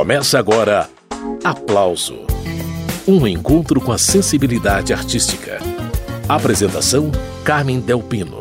[0.00, 0.88] Começa agora
[1.44, 2.20] Aplauso
[3.06, 5.58] Um encontro com a sensibilidade artística.
[6.26, 7.12] Apresentação:
[7.44, 8.39] Carmen Delpino.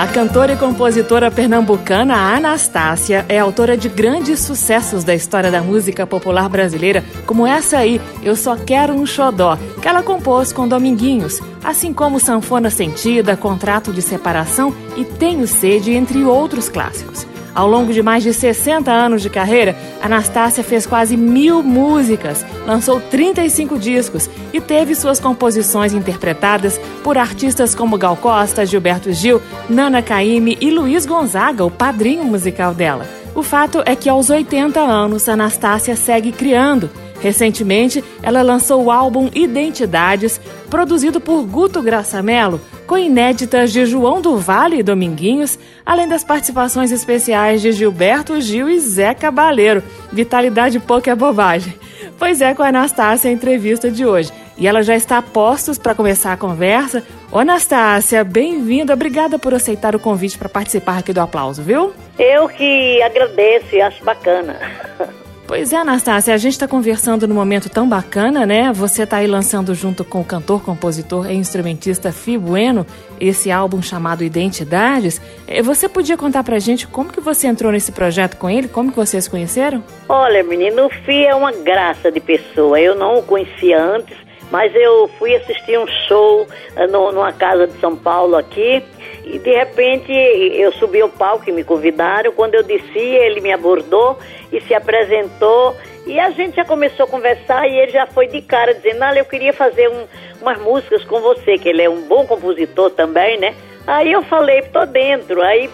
[0.00, 6.06] A cantora e compositora pernambucana Anastácia é autora de grandes sucessos da história da música
[6.06, 11.42] popular brasileira, como essa aí, Eu Só Quero um Xodó, que ela compôs com Dominguinhos,
[11.62, 17.26] assim como Sanfona Sentida, Contrato de Separação e Tenho Sede, entre outros clássicos.
[17.54, 23.00] Ao longo de mais de 60 anos de carreira, Anastácia fez quase mil músicas, lançou
[23.00, 30.02] 35 discos e teve suas composições interpretadas por artistas como Gal Costa, Gilberto Gil, Nana
[30.02, 33.06] Caymmi e Luiz Gonzaga, o padrinho musical dela.
[33.34, 36.90] O fato é que aos 80 anos, Anastácia segue criando.
[37.20, 44.36] Recentemente, ela lançou o álbum Identidades, produzido por Guto Graçamelo, com inéditas de João do
[44.38, 49.82] Vale e Dominguinhos, além das participações especiais de Gilberto Gil e Zé Cabaleiro.
[50.10, 51.74] Vitalidade pouca é bobagem.
[52.18, 54.32] Pois é com a Anastácia a entrevista de hoje.
[54.58, 57.02] E ela já está a postos para começar a conversa.
[57.32, 58.92] Ô Anastácia, bem-vinda.
[58.92, 61.94] Obrigada por aceitar o convite para participar aqui do aplauso, viu?
[62.18, 64.58] Eu que agradeço e acho bacana.
[65.50, 68.70] Pois é, Anastácia, a gente está conversando num momento tão bacana, né?
[68.72, 72.86] Você está aí lançando junto com o cantor, compositor e instrumentista Fi Bueno
[73.20, 75.20] esse álbum chamado Identidades.
[75.48, 78.68] Eh, você podia contar pra gente como que você entrou nesse projeto com ele?
[78.68, 79.82] Como que vocês conheceram?
[80.08, 82.80] Olha, menino, o Fi é uma graça de pessoa.
[82.80, 84.16] Eu não o conhecia antes,
[84.52, 86.46] mas eu fui assistir um show
[86.92, 88.84] no, numa casa de São Paulo aqui
[89.32, 92.32] e de repente eu subi ao palco e me convidaram.
[92.32, 94.18] Quando eu desci, ele me abordou
[94.52, 95.76] e se apresentou.
[96.06, 99.20] E a gente já começou a conversar e ele já foi de cara dizendo: Olha,
[99.20, 100.06] eu queria fazer um,
[100.40, 103.54] umas músicas com você, que ele é um bom compositor também, né?
[103.86, 105.42] Aí eu falei: Tô dentro.
[105.42, 105.70] Aí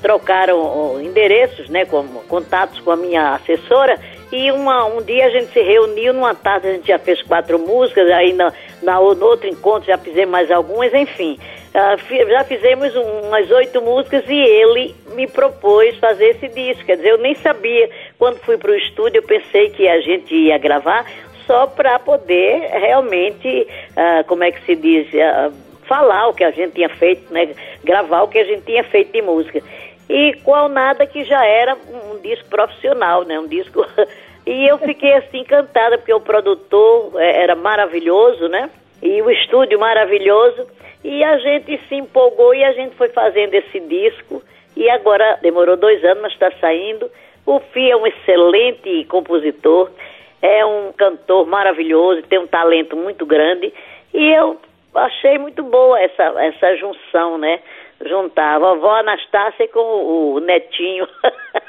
[0.00, 1.84] trocaram endereços, né?
[1.84, 3.98] Com, contatos com a minha assessora.
[4.30, 7.58] E uma, um dia a gente se reuniu, numa tarde a gente já fez quatro
[7.58, 8.36] músicas, aí
[8.82, 11.38] na, no outro encontro já fizemos mais algumas, enfim.
[11.74, 16.84] Uh, já fizemos umas oito músicas e ele me propôs fazer esse disco.
[16.84, 17.90] Quer dizer, eu nem sabia.
[18.18, 21.04] Quando fui para o estúdio, eu pensei que a gente ia gravar
[21.46, 25.52] só para poder realmente, uh, como é que se diz, uh,
[25.86, 27.50] falar o que a gente tinha feito, né?
[27.84, 29.62] gravar o que a gente tinha feito de música.
[30.08, 33.38] E qual nada que já era um disco profissional, né?
[33.38, 33.84] Um disco.
[34.46, 38.70] e eu fiquei assim encantada, porque o produtor eh, era maravilhoso, né?
[39.02, 40.66] E o estúdio maravilhoso.
[41.02, 44.42] E a gente se empolgou e a gente foi fazendo esse disco.
[44.76, 47.10] E agora demorou dois anos, mas está saindo.
[47.44, 49.90] O Fih é um excelente compositor,
[50.42, 53.72] é um cantor maravilhoso, tem um talento muito grande.
[54.12, 54.60] E eu
[54.94, 57.60] achei muito boa essa, essa junção, né?
[58.04, 61.06] Juntar a vovó Anastácia com o, netinho.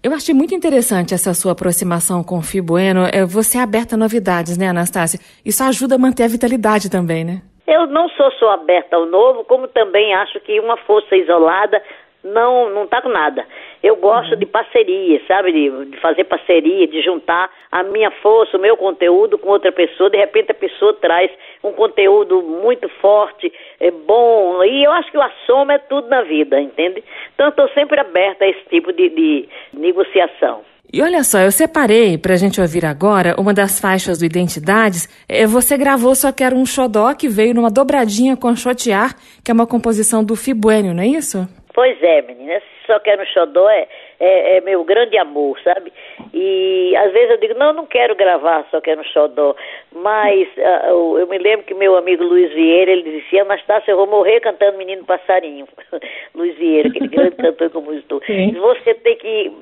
[0.00, 3.00] Eu achei muito interessante essa sua aproximação com o Fih Bueno.
[3.12, 5.18] É, você é aberta a novidades, né, Anastácia?
[5.44, 7.42] Isso ajuda a manter a vitalidade também, né?
[7.66, 11.82] Eu não sou só aberta ao novo, como também acho que uma força isolada
[12.22, 13.44] não não tá com nada.
[13.82, 14.38] Eu gosto uhum.
[14.38, 15.52] de parceria, sabe?
[15.52, 20.10] De, de, fazer parceria, de juntar a minha força, o meu conteúdo com outra pessoa.
[20.10, 21.30] De repente a pessoa traz
[21.62, 24.62] um conteúdo muito forte, é bom.
[24.64, 27.02] E eu acho que a soma é tudo na vida, entende?
[27.34, 30.62] Então eu estou sempre aberta a esse tipo de, de negociação.
[30.90, 35.06] E olha só, eu separei pra gente ouvir agora uma das faixas do Identidades.
[35.28, 39.14] É, você gravou Só Quero um Xodó, que veio numa dobradinha com Chotear,
[39.44, 41.46] que é uma composição do Fibueno, não é isso?
[41.74, 42.62] Pois é, menina.
[42.86, 43.86] Só Quero um Xodó é,
[44.20, 45.92] é, é, meu grande amor, sabe?
[46.34, 49.54] E às vezes eu digo, não, não quero gravar Só Quero um Xodó.
[49.92, 54.06] Mas uh, eu me lembro que meu amigo Luiz Vieira, ele dizia, Anastácia, eu vou
[54.06, 55.66] morrer cantando Menino Passarinho.
[56.34, 58.22] Luiz Vieira, aquele grande cantor e compositor.
[58.60, 59.52] Você tem que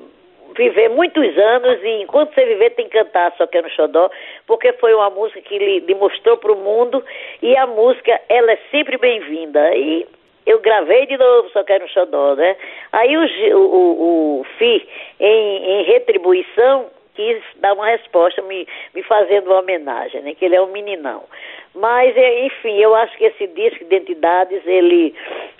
[0.55, 4.09] viver muitos anos e enquanto você viver tem que cantar Só Quero no Xodó,
[4.47, 7.03] porque foi uma música que ele demonstrou para o mundo
[7.41, 9.75] e a música, ela é sempre bem-vinda.
[9.75, 10.07] E
[10.47, 12.55] eu gravei de novo Só Quero no Xodó, né?
[12.93, 14.87] Aí o, o, o Fi,
[15.19, 18.65] em, em retribuição, quis dar uma resposta me,
[18.95, 20.33] me fazendo uma homenagem, né?
[20.33, 21.23] Que ele é um meninão.
[21.75, 25.13] Mas, é, enfim, eu acho que esse disco Identidades, ele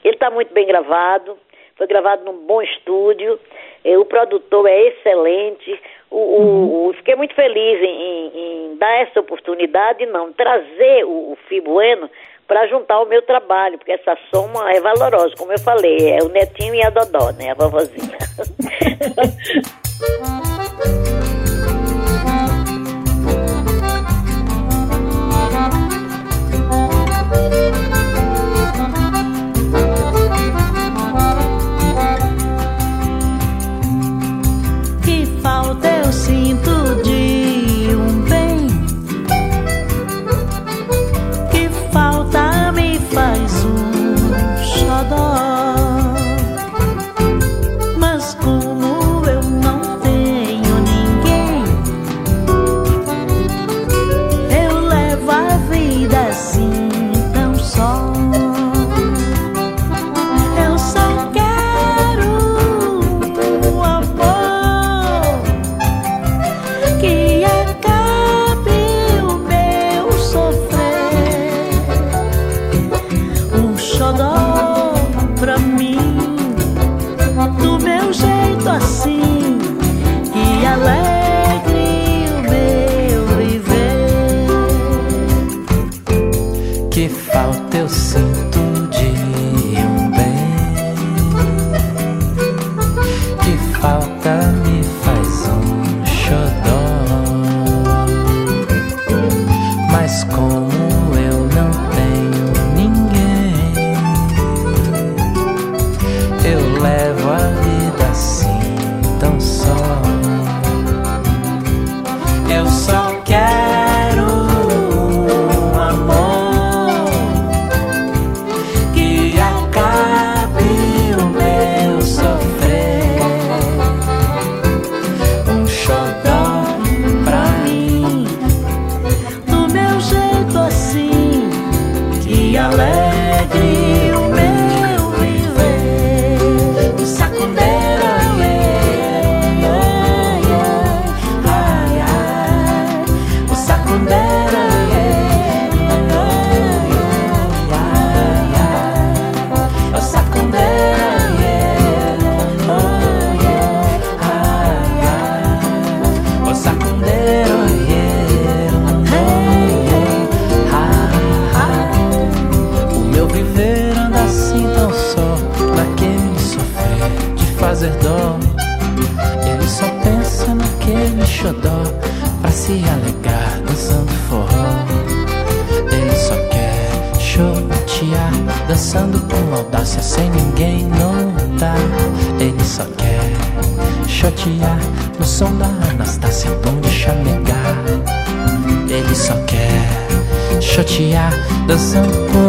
[0.04, 1.38] está muito bem gravado,
[1.76, 3.40] foi gravado num bom estúdio,
[3.84, 5.80] o produtor é excelente.
[6.10, 6.88] O, uhum.
[6.88, 12.10] o, fiquei muito feliz em, em, em, dar essa oportunidade, não, trazer o, o Fibueno
[12.48, 16.30] para juntar o meu trabalho, porque essa soma é valorosa, como eu falei, é o
[16.30, 18.18] netinho e a Dodó, né, a vovozinha.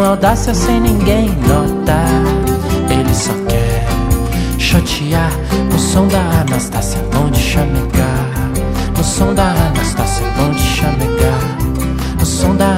[0.08, 2.08] audácia sem ninguém notar.
[2.90, 3.86] Ele só quer
[4.58, 5.30] chatear
[5.70, 8.50] no som da Anastácia, bom de chamegar.
[8.96, 11.58] No som da Anastácia, bom de chamegar.
[12.18, 12.77] No som da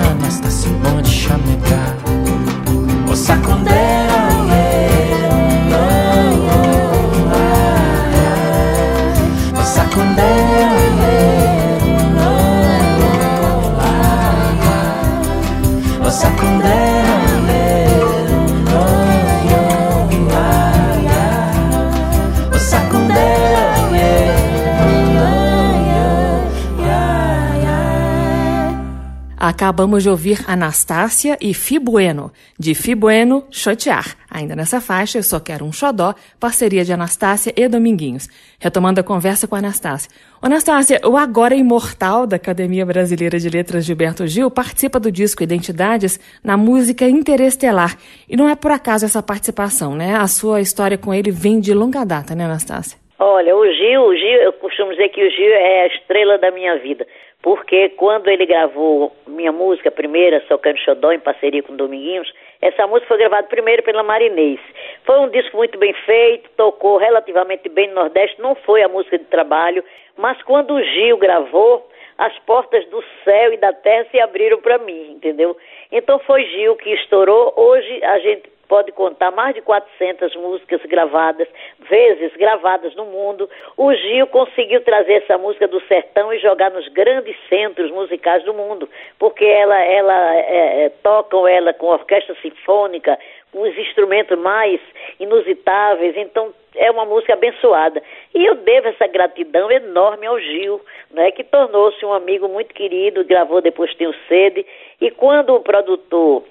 [29.71, 34.17] Acabamos de ouvir Anastácia e Fibueno, de Fibueno Chotear.
[34.29, 38.29] Ainda nessa faixa, Eu Só Quero um Xodó, parceria de Anastácia e Dominguinhos.
[38.59, 40.11] Retomando a conversa com a Anastácia.
[40.43, 46.19] Anastácia, o agora imortal da Academia Brasileira de Letras Gilberto Gil participa do disco Identidades
[46.43, 47.97] na música Interestelar.
[48.29, 50.17] E não é por acaso essa participação, né?
[50.17, 52.99] A sua história com ele vem de longa data, né, Anastácia?
[53.21, 56.51] Olha, o Gil, o Gil, eu costumo dizer que o Gil é a estrela da
[56.51, 57.07] minha vida
[57.43, 62.31] porque quando ele gravou minha música primeira, Socando Xodó, em parceria com Dominguinhos,
[62.61, 64.61] essa música foi gravada primeiro pela Marinês.
[65.05, 69.19] Foi um disco muito bem feito, tocou relativamente bem no Nordeste, não foi a música
[69.19, 69.83] de trabalho,
[70.17, 74.77] mas quando o Gil gravou, as portas do céu e da terra se abriram para
[74.77, 75.57] mim, entendeu?
[75.91, 77.55] Então foi Gil que estourou.
[77.57, 81.49] Hoje a gente pode contar mais de 400 músicas gravadas,
[81.91, 83.51] vezes gravadas no mundo.
[83.77, 88.55] O Gil conseguiu trazer essa música do sertão e jogar nos grandes centros musicais do
[88.55, 93.19] mundo, porque ela, ela é, é tocam ela com orquestra sinfônica,
[93.53, 94.81] os instrumentos mais
[95.19, 98.03] inusitáveis, então é uma música abençoada.
[98.35, 100.81] E eu devo essa gratidão enorme ao Gil,
[101.11, 104.65] né, que tornou-se um amigo muito querido, gravou depois Tenho Sede,
[105.01, 106.45] e quando o produtor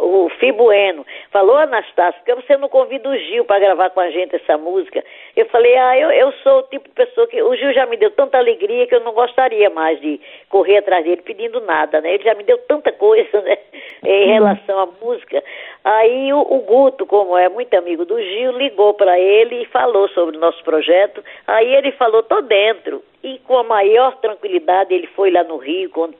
[0.00, 4.10] o Fibueno, falou, Anastácio, por que você não convida o Gil para gravar com a
[4.10, 5.02] gente essa música?
[5.36, 7.40] Eu falei, ah, eu, eu sou o tipo de pessoa que.
[7.42, 11.04] O Gil já me deu tanta alegria que eu não gostaria mais de correr atrás
[11.04, 12.14] dele pedindo nada, né?
[12.14, 13.56] Ele já me deu tanta coisa, né?
[14.04, 15.42] Em relação à música.
[15.84, 20.08] Aí o, o Guto, como é muito amigo do Gil, ligou para ele e falou
[20.08, 21.22] sobre o nosso projeto.
[21.46, 23.02] Aí ele falou, tô dentro.
[23.22, 26.14] E com a maior tranquilidade ele foi lá no Rio, quando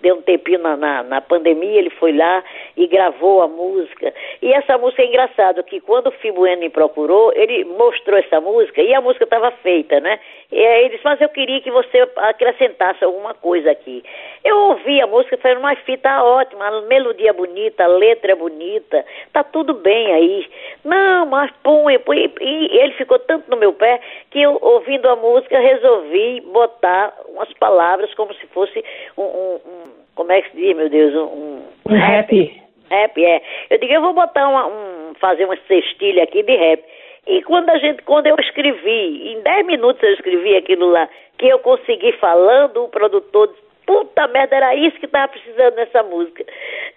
[0.00, 2.44] deu um tempinho na, na, na pandemia, ele foi lá
[2.76, 4.14] e gravou a música.
[4.40, 8.80] E essa música é engraçada, que quando o Fibueno me procurou, ele mostrou essa música
[8.80, 10.20] e a música estava feita, né?
[10.52, 14.04] E aí ele disse, mas eu queria que você acrescentasse alguma coisa aqui.
[14.44, 18.32] Eu ouvi a música falei, mas fita tá ótima, a melodia é bonita, a letra
[18.32, 20.46] é bonita, tá tudo bem aí.
[20.84, 22.32] Não, mas põe, põe.
[22.40, 27.52] E ele ficou tanto no meu pé que eu, ouvindo a música, resolvi botar umas
[27.54, 28.84] palavras como se fosse
[29.16, 32.62] um, um, um como é que se diz, meu Deus, um, um rap.
[32.90, 33.42] Rap, é.
[33.70, 36.84] Eu digo, eu vou botar uma, um, fazer uma cestilha aqui de rap.
[37.26, 41.08] E quando a gente, quando eu escrevi, em 10 minutos eu escrevi aquilo lá,
[41.38, 43.54] que eu consegui falando, o produtor
[43.86, 46.44] puta merda, era isso que tava precisando nessa música.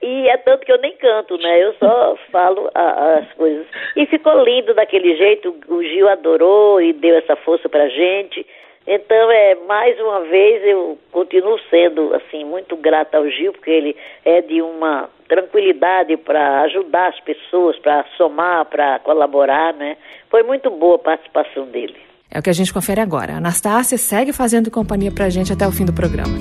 [0.02, 1.64] E é tanto que eu nem canto, né?
[1.64, 3.66] Eu só falo a, as coisas.
[3.96, 8.46] E ficou lindo daquele jeito, o Gil adorou e deu essa força pra gente.
[8.88, 13.96] Então, é, mais uma vez, eu continuo sendo, assim, muito grata ao Gil, porque ele
[14.24, 19.98] é de uma tranquilidade para ajudar as pessoas, para somar, para colaborar, né?
[20.30, 21.98] Foi muito boa a participação dele.
[22.32, 23.34] É o que a gente confere agora.
[23.34, 26.34] A Anastácia segue fazendo companhia pra gente até o fim do programa.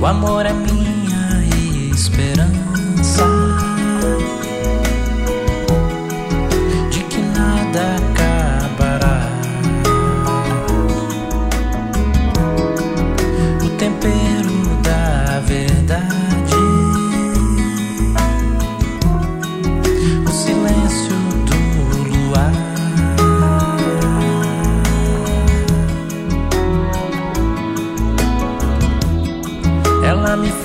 [0.00, 0.79] O amor é minha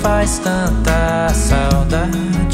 [0.06, 2.45] faz tanta saudade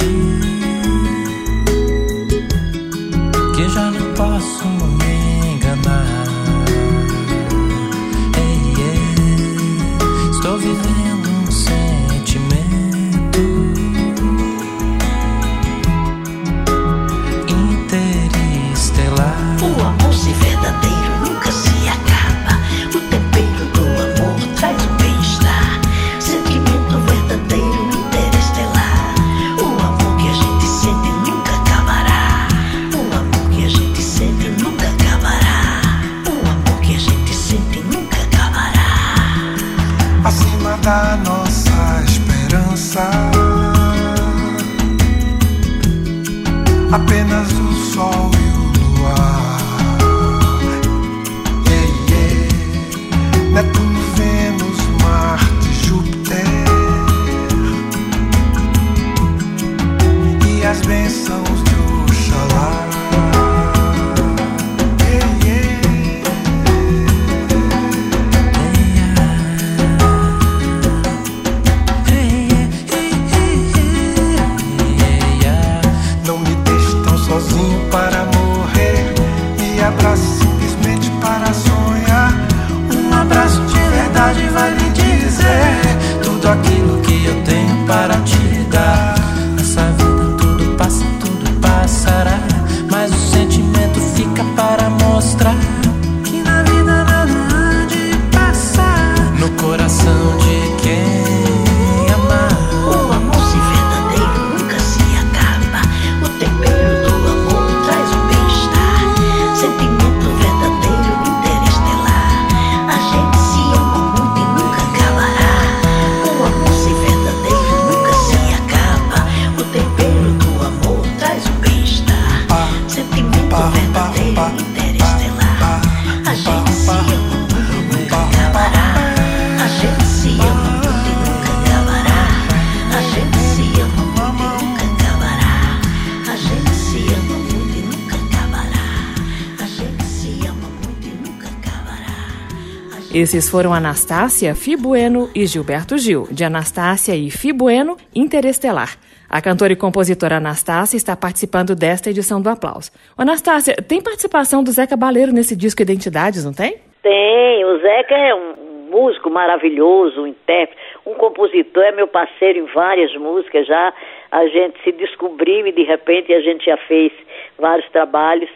[143.23, 148.99] Esses foram Anastácia, Fibueno e Gilberto Gil, de Anastácia e Fibueno Interestelar.
[149.31, 152.91] A cantora e compositora Anastácia está participando desta edição do Aplauso.
[153.17, 156.79] Anastácia, tem participação do Zé Cabaleiro nesse disco Identidades, não tem?
[157.01, 162.67] Tem, o Zeca é um músico maravilhoso, um intérprete, um compositor, é meu parceiro em
[162.75, 163.95] várias músicas já.
[164.33, 167.13] A gente se descobriu e de repente a gente já fez
[167.57, 168.51] vários trabalhos.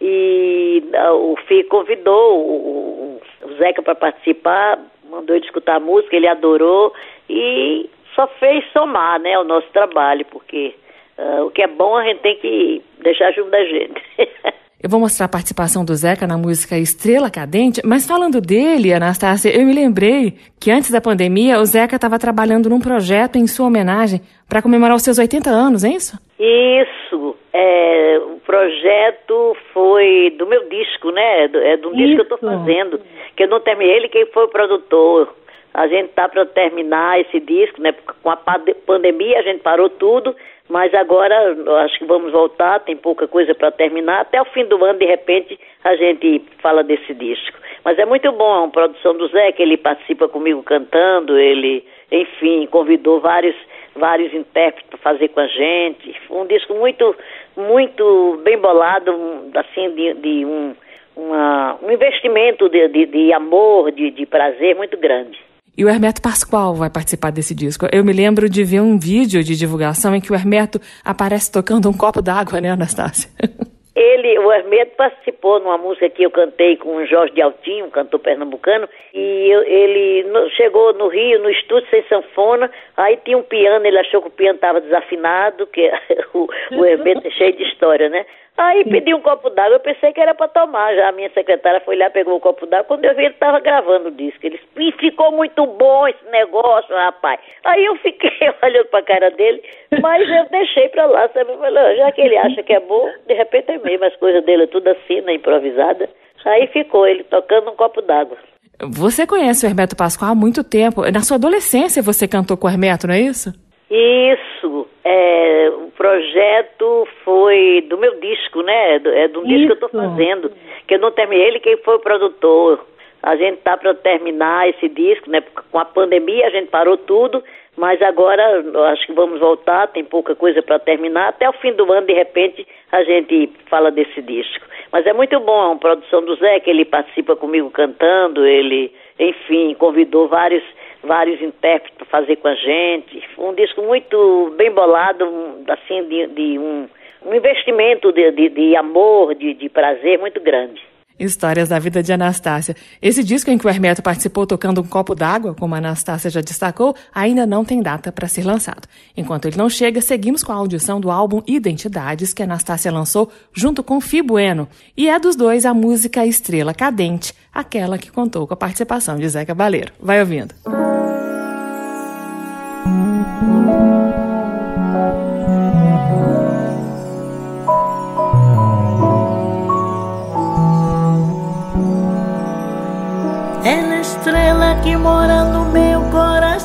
[0.00, 3.07] E ah, o FI convidou o,
[3.48, 4.78] o Zeca para participar,
[5.08, 6.92] mandou ele escutar a música, ele adorou
[7.28, 10.74] e só fez somar né, o nosso trabalho, porque
[11.16, 14.02] ah, o que é bom a gente tem que deixar junto da gente.
[14.80, 19.50] Eu vou mostrar a participação do Zeca na música Estrela Cadente, mas falando dele, Anastácia,
[19.50, 23.66] eu me lembrei que antes da pandemia o Zeca estava trabalhando num projeto em sua
[23.66, 26.16] homenagem para comemorar os seus 80 anos, é isso?
[26.38, 31.46] Isso, é, o projeto foi do meu disco, né?
[31.46, 33.00] É de um disco que eu estou fazendo,
[33.34, 35.34] que eu não terminei, ele quem foi o produtor.
[35.74, 37.92] A gente tá para terminar esse disco, né?
[38.22, 40.34] Com a pande- pandemia a gente parou tudo,
[40.68, 44.20] mas agora acho que vamos voltar, tem pouca coisa para terminar.
[44.20, 47.58] Até o fim do ano, de repente, a gente fala desse disco.
[47.84, 52.66] Mas é muito bom, uma produção do Zé, que ele participa comigo cantando, ele enfim,
[52.66, 53.54] convidou vários
[53.94, 56.14] vários intérpretes para fazer com a gente.
[56.26, 57.16] Foi um disco muito
[57.56, 59.10] muito bem bolado,
[59.54, 60.74] assim, de, de um,
[61.16, 65.47] uma, um investimento de, de, de amor, de, de prazer muito grande.
[65.78, 67.86] E o Hermeto Pascoal vai participar desse disco.
[67.92, 71.88] Eu me lembro de ver um vídeo de divulgação em que o Hermeto aparece tocando
[71.88, 73.30] um copo d'água, né, Anastácia?
[73.94, 77.90] Ele, o Hermeto participou numa música que eu cantei com o Jorge de Altinho, um
[77.90, 83.36] cantor pernambucano, e eu, ele no, chegou no Rio, no estúdio sem sanfona, aí tinha
[83.36, 85.90] um piano, ele achou que o piano estava desafinado, que
[86.32, 88.24] o, o Hermeto é cheio de história, né?
[88.58, 90.92] Aí pedi um copo d'água, eu pensei que era para tomar.
[90.92, 92.86] Já a minha secretária foi lá, pegou o copo d'água.
[92.86, 94.44] Quando eu vi, ele estava gravando o disco.
[94.44, 97.38] Ele disse, ficou muito bom esse negócio, rapaz.
[97.64, 99.62] Aí eu fiquei olhando para a cara dele,
[100.02, 101.56] mas eu deixei para lá, sabe?
[101.56, 104.64] Falei, já que ele acha que é bom, de repente é mesmo, as coisas dele
[104.64, 106.10] é tudo assim, né, improvisada.
[106.44, 108.36] Aí ficou ele tocando um copo d'água.
[108.80, 111.08] Você conhece o Hermeto Pascoal há muito tempo.
[111.12, 113.52] Na sua adolescência você cantou com o Hermeto, não é isso?
[113.90, 118.96] Isso, é, o projeto foi do meu disco, né?
[118.96, 120.52] É de um disco que eu estou fazendo,
[120.86, 122.84] que eu não terminei, ele quem foi o produtor.
[123.22, 125.42] A gente tá para terminar esse disco, né?
[125.72, 127.42] Com a pandemia a gente parou tudo,
[127.76, 131.28] mas agora acho que vamos voltar, tem pouca coisa para terminar.
[131.28, 134.66] Até o fim do ano, de repente, a gente fala desse disco.
[134.92, 138.92] Mas é muito bom, é uma produção do Zé, que ele participa comigo cantando, ele,
[139.18, 140.62] enfim, convidou vários
[141.02, 143.22] vários intérpretes para fazer com a gente.
[143.34, 145.24] Foi um disco muito bem bolado,
[145.68, 146.88] assim, de, de um,
[147.26, 150.82] um, investimento de, de, de amor, de, de prazer muito grande.
[151.18, 152.76] Histórias da vida de Anastácia.
[153.02, 156.40] Esse disco em que o Hermeto participou tocando um copo d'água, como a Anastácia já
[156.40, 158.86] destacou, ainda não tem data para ser lançado.
[159.16, 163.82] Enquanto ele não chega, seguimos com a audição do álbum Identidades, que Anastácia lançou junto
[163.82, 164.68] com Fi Bueno.
[164.96, 169.28] E é dos dois a música Estrela Cadente, aquela que contou com a participação de
[169.28, 169.92] Zé Cabaleiro.
[170.00, 170.54] Vai ouvindo.
[170.64, 171.17] Ela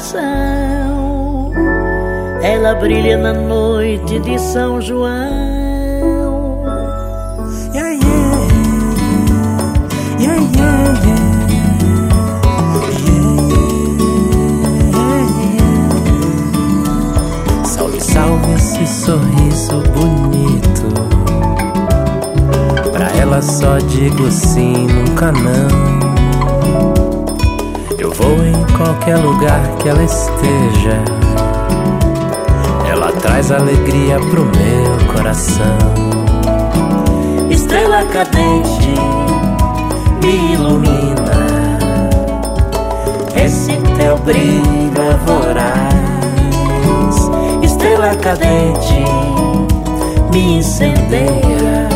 [0.03, 1.51] coração.
[2.41, 5.53] Ela brilha na noite de São João.
[17.99, 20.93] Salve esse sorriso bonito.
[22.91, 26.02] Pra ela só digo sim, nunca não.
[28.35, 31.03] Vou em qualquer lugar que ela esteja.
[32.89, 35.77] Ela traz alegria pro meu coração.
[37.51, 38.95] Estrela cadente
[40.23, 41.77] me ilumina.
[43.35, 45.93] Esse teu brilho é voraz.
[47.61, 49.03] Estrela cadente
[50.31, 51.87] me incendeia.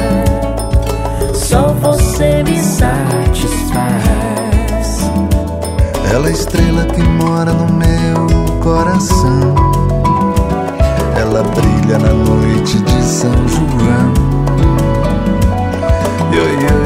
[1.34, 4.17] Só você me satisfaz.
[6.18, 8.26] Ela é estrela que mora no meu
[8.60, 9.54] coração.
[11.16, 14.14] Ela brilha na noite de São João.
[16.34, 16.77] Yo, yo,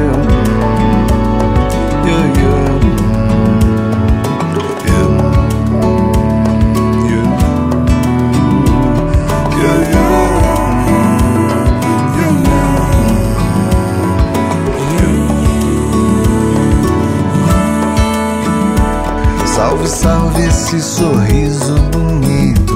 [20.51, 22.75] esse sorriso bonito.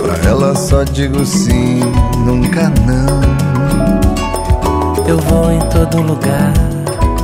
[0.00, 1.80] Pra ela só digo sim,
[2.24, 3.20] nunca não.
[5.06, 6.52] Eu vou em todo lugar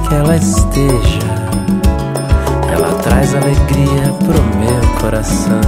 [0.09, 1.33] que ela esteja.
[2.73, 5.61] Ela traz alegria pro meu coração.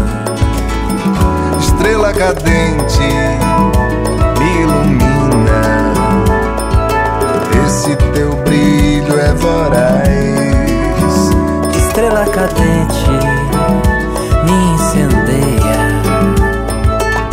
[1.60, 3.08] Estrela cadente
[4.38, 5.94] me ilumina.
[7.66, 10.43] Esse teu brilho é voraz
[11.94, 13.08] estrela cadente
[14.42, 15.78] me incendeia.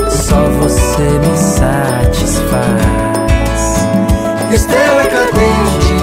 [0.07, 2.61] Só você me satisfaz.
[4.53, 5.95] Estrela cadente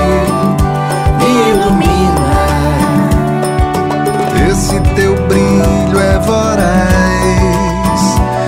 [1.18, 2.34] me ilumina.
[4.50, 8.00] Esse teu brilho é voraz.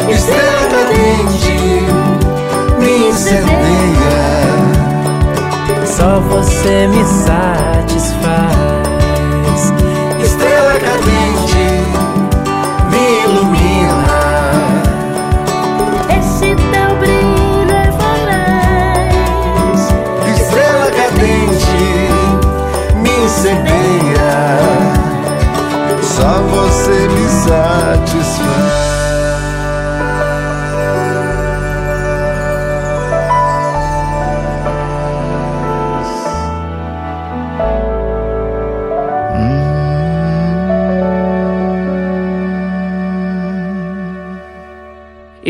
[0.09, 1.57] Estrela cadente
[2.81, 4.19] me incendeia.
[5.87, 8.20] Só você me satisfaz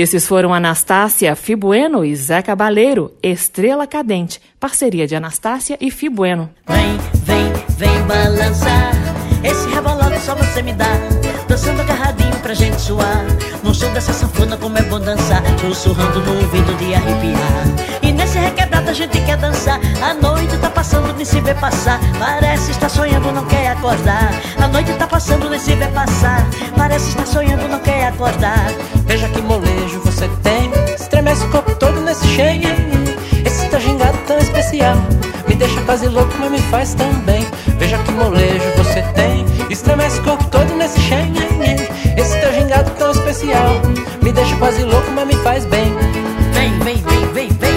[0.00, 6.48] Esses foram Anastácia Fibueno e Zé Cabaleiro, Estrela Cadente, parceria de Anastácia e Fibueno.
[6.66, 8.92] Vem, vem, vem balançar.
[9.44, 10.86] Esse rebolado só você me dá.
[11.46, 13.26] Dançando agarradinho pra gente suar.
[13.62, 15.42] No som dessa sanfona, como é bom dançar.
[15.60, 18.00] Sussurrando no ouvido de arrepiar.
[18.90, 19.78] A gente quer dançar.
[20.02, 22.00] A noite tá passando, nem se vê passar.
[22.18, 24.32] Parece estar sonhando, não quer acordar.
[24.60, 26.44] A noite tá passando, nem se vê passar.
[26.76, 28.66] Parece estar sonhando, não quer acordar.
[29.06, 32.68] Veja que molejo você tem Estremece o corpo todo nesse cheio
[33.44, 34.96] Esse teu gingado tão especial
[35.48, 40.20] Me deixa quase louco, mas me faz tão bem Veja que molejo você tem Estremece
[40.20, 41.32] o corpo todo nesse cheio
[42.16, 43.80] Esse teu gingado tão especial
[44.22, 45.92] Me deixa quase louco, mas me faz bem
[46.52, 47.69] Vem, vem, vem, vem, vem,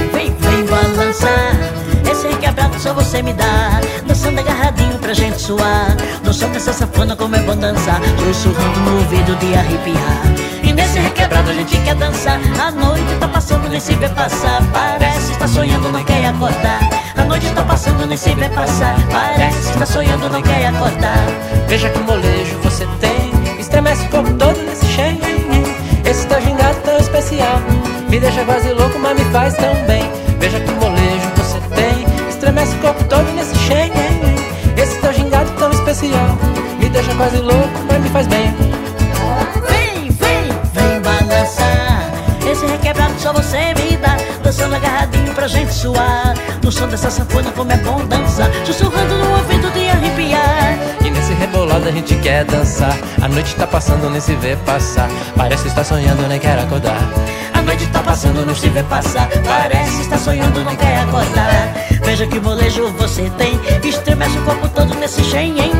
[1.13, 2.11] balançar.
[2.11, 3.79] Esse requebrado só você me dá.
[4.05, 5.95] Dançando agarradinho pra gente suar.
[6.23, 8.01] No som dessa safona, como é bom dançar.
[8.17, 10.23] Sussurrando no ouvido de arrepiar.
[10.63, 12.39] E nesse requebrado a gente quer dançar.
[12.59, 14.61] A noite tá passando, nem se vê passar.
[14.71, 16.79] Parece estar sonhando, não quer acordar.
[17.15, 18.95] A noite tá passando, nem se vê passar.
[19.11, 21.27] Parece estar sonhando, não quer acordar.
[21.67, 25.17] Veja que molejo você tem Estremece o corpo todo nesse cheio
[26.05, 27.59] Esse teu gingado tão especial
[28.09, 30.03] Me deixa quase louco, mas me faz tão bem
[30.39, 31.02] Veja que tem
[32.43, 33.93] Estremece o corpo todo nesse cheio
[34.75, 36.37] Esse teu gingado tão especial
[36.77, 38.53] Me deixa quase louco, mas me faz bem
[39.69, 42.11] Vem, vem, vem balançar.
[42.45, 44.17] Esse requebrado só você me dá.
[44.43, 46.33] Dançando agarradinho pra gente suar.
[46.61, 48.51] No som dessa sanfona, como é bom dançar.
[48.65, 50.77] Sussurrando no ouvido de arrepiar.
[51.05, 55.09] E nesse rebolado a gente quer dançar A noite tá passando, nem se vê passar
[55.35, 56.97] Parece estar sonhando, nem quer acordar
[57.53, 59.29] A noite tá passando, não se vê passar.
[59.45, 61.92] Parece estar sonhando, não quer acordar.
[62.13, 63.89] Veja que molejo você tem.
[63.89, 65.71] Estremece o corpo todo nesse xenhen.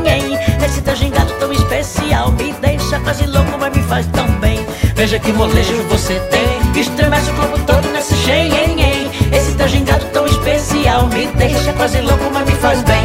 [0.65, 2.31] Esse teu gingado tão especial.
[2.31, 4.57] Me deixa quase louco, mas me faz tão bem.
[4.95, 6.81] Veja que molejo você tem.
[6.81, 9.11] Estremece o corpo todo nesse xenhen.
[9.31, 11.05] Esse teu gingado tão especial.
[11.09, 13.03] Me deixa quase louco, mas me faz bem.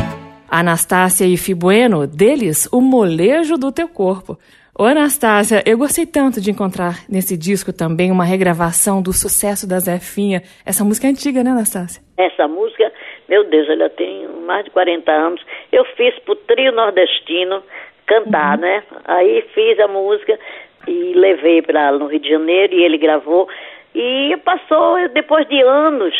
[0.51, 4.39] Anastácia e Fibueno, deles, o molejo do teu corpo.
[4.81, 9.81] Ô Anastácia, eu gostei tanto de encontrar nesse disco também uma regravação do sucesso da
[9.81, 10.41] Zefinha.
[10.65, 12.01] Essa música é antiga, né, Anastácia?
[12.17, 12.85] Essa música,
[13.29, 15.45] meu Deus, ela tem mais de 40 anos.
[15.71, 17.63] Eu fiz pro trio nordestino
[18.07, 18.83] cantar, né?
[19.05, 20.39] Aí fiz a música
[20.87, 23.49] e levei para no Rio de Janeiro e ele gravou.
[23.95, 26.15] E passou, depois de anos,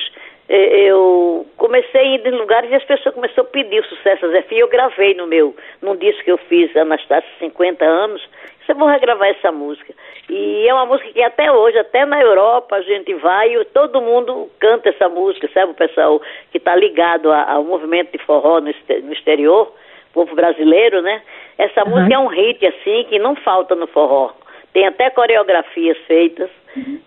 [0.49, 4.23] eh, eu comecei a ir em lugares e as pessoas começaram a pedir o sucesso
[4.23, 4.61] da Zefinha.
[4.61, 8.23] Eu gravei no meu, num disco que eu fiz, Anastácia, 50 anos.
[8.69, 9.95] Eu vou regravar essa música.
[10.29, 14.03] E é uma música que até hoje, até na Europa, a gente vai e todo
[14.03, 15.73] mundo canta essa música, sabe?
[15.73, 16.21] O pessoal
[16.53, 18.71] que está ligado ao movimento de forró no,
[19.13, 19.73] exterior,
[20.13, 21.23] povo brasileiro, né?
[21.57, 24.33] Essa música é um hit, assim, que não falta no forró.
[24.75, 26.51] Tem até coreografias feitas.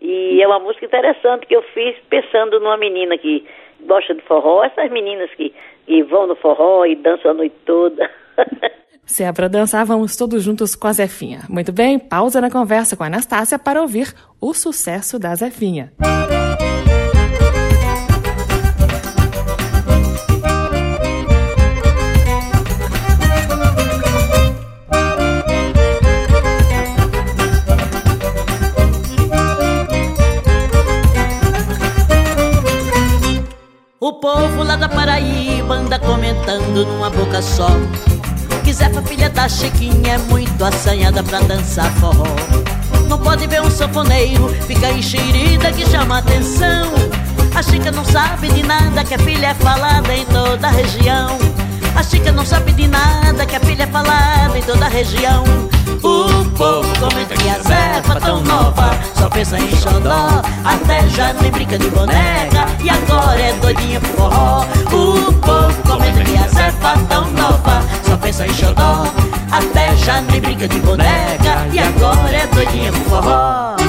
[0.01, 3.47] E é uma música interessante que eu fiz pensando numa menina que
[3.81, 5.53] gosta de forró, essas meninas que,
[5.85, 8.09] que vão no forró e dançam a noite toda.
[9.11, 11.43] Se é pra dançar, vamos todos juntos com a Zefinha.
[11.49, 15.91] Muito bem, pausa na conversa com a Anastácia para ouvir o sucesso da Zefinha.
[33.99, 37.67] O povo lá da Paraíba anda comentando numa boca só
[38.73, 42.23] Zefa, filha da Chiquinha, é muito assanhada pra dançar forró.
[43.07, 46.93] Não pode ver um sanfoneiro, fica enxerida que chama atenção.
[47.53, 51.37] A Chica não sabe de nada, que a filha é falada em toda a região.
[51.95, 55.43] A Chica não sabe de nada, que a filha é falada em toda a região
[56.11, 58.91] o povo comenta que a Zefa tão nova?
[59.15, 62.65] Só pensa em xodó Até já nem brinca de boneca.
[62.83, 64.65] E agora é doidinha pro forró.
[64.91, 67.81] O povo comenta que a Zefa tão nova?
[68.05, 69.05] Só pensa em xodó
[69.51, 71.67] Até já nem brinca de boneca.
[71.71, 73.80] E agora é doidinha pro forró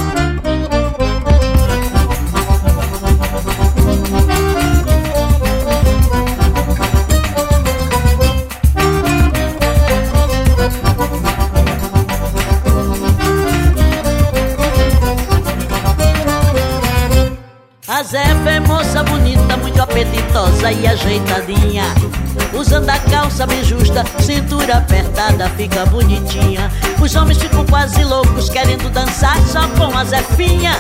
[20.02, 21.84] apetitosa e ajeitadinha.
[22.52, 26.70] Usando a calça bem justa, cintura apertada, fica bonitinha.
[27.00, 30.72] Os homens ficam quase loucos, querendo dançar só com a Zefinha.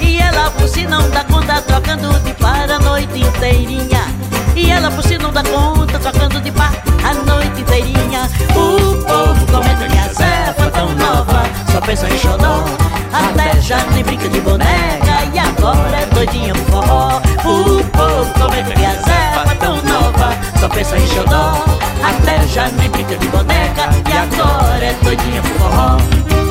[0.00, 4.02] E ela por si não dá conta, trocando de par a noite inteirinha.
[4.56, 6.72] E ela por si não dá conta, trocando de par
[7.04, 8.30] a noite inteirinha.
[8.50, 10.14] O povo comenta que a
[13.14, 17.20] até já nem brinca de boneca E agora é doidinha pro forró.
[17.44, 21.64] O povo comenta que a Zefa tão nova Só pensa em xodó.
[22.02, 26.43] Até já nem brinca de boneca E agora é doidinha pro forró.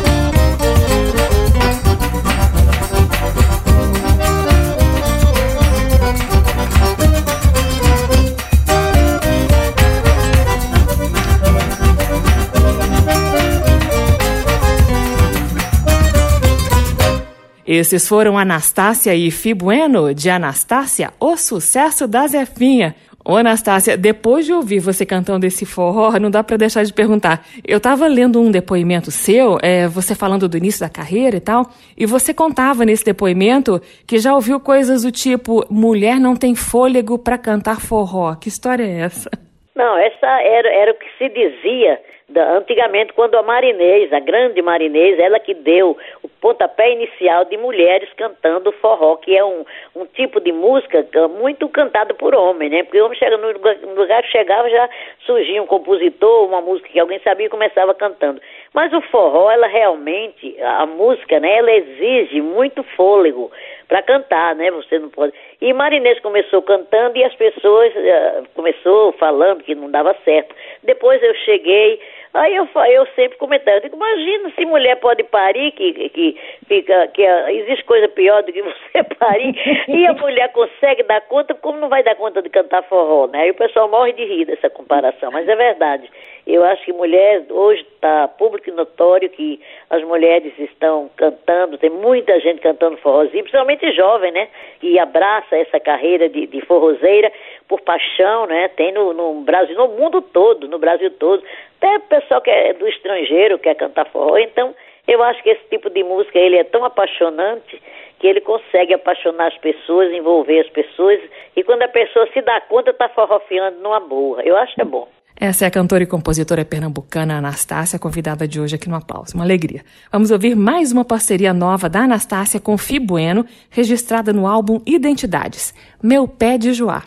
[17.76, 22.94] Esses foram Anastácia e Fibueno, de Anastácia, o sucesso da Zefinha.
[23.26, 27.44] Ô, Anastácia, depois de ouvir você cantando esse forró, não dá para deixar de perguntar.
[27.68, 31.66] Eu tava lendo um depoimento seu, é, você falando do início da carreira e tal,
[31.98, 37.18] e você contava nesse depoimento que já ouviu coisas do tipo: mulher não tem fôlego
[37.18, 38.36] para cantar forró.
[38.36, 39.32] Que história é essa?
[39.76, 42.00] Não, essa era, era o que se dizia
[42.34, 47.56] da, antigamente, quando a Marinês, a grande Marinês, ela que deu o pontapé inicial de
[47.58, 49.64] mulheres cantando forró, que é um,
[49.96, 52.84] um tipo de música muito cantada por homem, né?
[52.84, 54.90] Porque o homem chega no lugar, no lugar que chegava já
[55.26, 58.42] surgia um compositor, uma música que alguém sabia e começava cantando.
[58.74, 63.52] Mas o forró, ela realmente, a música, né, ela exige muito fôlego
[63.88, 64.72] para cantar, né?
[64.72, 65.34] Você não pode.
[65.62, 70.56] E Marinês começou cantando e as pessoas uh, começou falando que não dava certo.
[70.82, 72.00] Depois eu cheguei
[72.34, 76.36] Aí eu, eu sempre comentava, eu digo, imagina se mulher pode parir, que, que,
[76.68, 79.56] fica, que existe coisa pior do que você parir,
[79.88, 83.42] e a mulher consegue dar conta, como não vai dar conta de cantar forró, né?
[83.42, 86.10] Aí o pessoal morre de rir dessa comparação, mas é verdade.
[86.46, 92.38] Eu acho que mulher, hoje está público notório que as mulheres estão cantando, tem muita
[92.42, 94.50] gente cantando forrozinho, principalmente jovem, né?
[94.82, 97.32] E abraça essa carreira de, de forrozeira
[97.68, 98.68] por paixão, né?
[98.70, 101.42] Tem no, no Brasil, no mundo todo, no Brasil todo.
[101.78, 104.38] Até o pessoal que é do estrangeiro quer cantar forró.
[104.38, 104.76] Então,
[105.08, 107.82] eu acho que esse tipo de música ele é tão apaixonante
[108.20, 111.20] que ele consegue apaixonar as pessoas, envolver as pessoas
[111.56, 114.42] e quando a pessoa se dá conta está forrofiando numa boa.
[114.44, 115.08] Eu acho que é bom.
[115.36, 119.34] Essa é a cantora e compositora pernambucana Anastácia, convidada de hoje aqui no Aplauso.
[119.34, 119.84] Uma alegria.
[120.12, 125.74] Vamos ouvir mais uma parceria nova da Anastácia com Fi Bueno, registrada no álbum Identidades,
[126.02, 127.04] Meu Pé de Joá.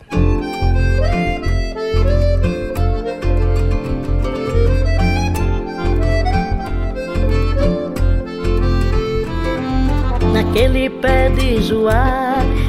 [10.33, 12.26] Naquele pé de joá,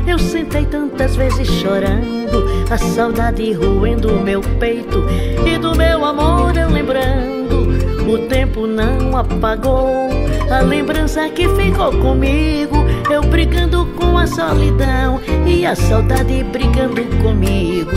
[0.07, 5.05] eu sentei tantas vezes chorando, a saudade roendo meu peito
[5.45, 7.67] e do meu amor eu lembrando.
[8.09, 10.09] O tempo não apagou
[10.49, 12.77] a lembrança que ficou comigo,
[13.11, 17.91] eu brigando com a solidão e a saudade brigando comigo.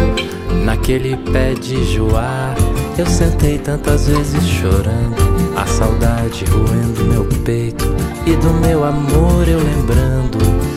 [0.65, 2.55] Naquele pé de joá,
[2.99, 7.85] eu sentei tantas vezes chorando a saudade roendo meu peito
[8.27, 10.70] e do meu amor eu lembrando.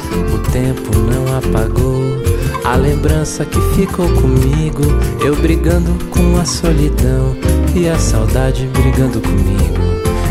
[0.54, 2.22] Tempo não apagou
[2.64, 4.84] a lembrança que ficou comigo.
[5.20, 7.36] Eu brigando com a solidão
[7.76, 9.82] e a saudade brigando comigo.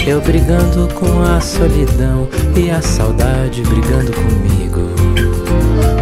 [0.06, 4.90] Eu brigando com a solidão e a saudade brigando comigo.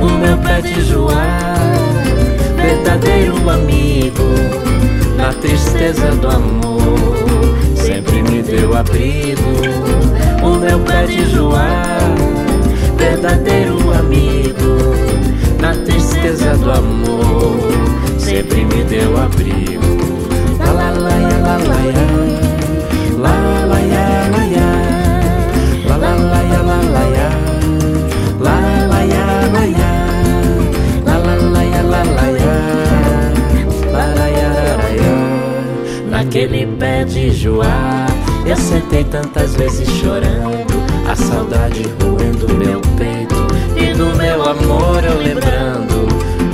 [0.03, 1.55] O meu pé de joá,
[2.57, 4.23] verdadeiro amigo,
[5.17, 6.81] na tristeza do amor
[7.75, 9.41] sempre me deu abrigo.
[10.43, 11.83] O meu pé de joá,
[13.01, 14.95] verdadeiro amigo,
[15.61, 17.59] na tristeza do amor,
[18.19, 19.81] sempre me deu abrigo.
[20.59, 22.11] La la la la la la.
[36.31, 38.07] Naquele pé de joá,
[38.47, 40.80] eu sentei tantas vezes chorando,
[41.11, 43.35] a saudade roendo meu peito
[43.77, 46.07] e do meu amor eu lembrando.